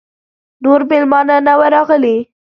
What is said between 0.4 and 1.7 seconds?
نور مېلمانه نه وه